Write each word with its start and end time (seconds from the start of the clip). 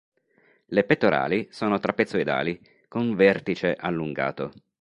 Le 0.65 0.83
pettorali 0.83 1.49
sono 1.51 1.77
trapezoidali, 1.77 2.59
con 2.87 3.13
vertice 3.13 3.75
allungato. 3.75 4.51